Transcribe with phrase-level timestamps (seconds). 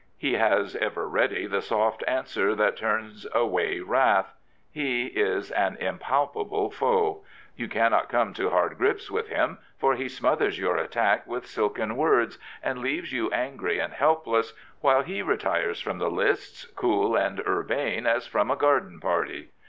[0.17, 4.33] He has ever ready the soft answer that turns away wrath.
[4.71, 7.23] He is an impalpable foe.
[7.55, 11.95] You cannot come to hard grips with fflm, for he smothers your attack with silken
[11.95, 17.39] words and leaves you angry and helpless, while he retires from the lists, cool and
[17.47, 19.49] urbane as from a garden party.